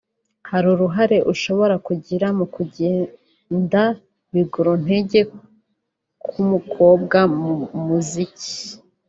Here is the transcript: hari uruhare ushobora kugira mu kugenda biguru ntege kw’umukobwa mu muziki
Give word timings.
hari 0.49 0.67
uruhare 0.75 1.17
ushobora 1.33 1.75
kugira 1.87 2.27
mu 2.37 2.45
kugenda 2.55 3.81
biguru 4.33 4.71
ntege 4.83 5.19
kw’umukobwa 6.25 7.17
mu 7.39 7.51
muziki 7.87 8.51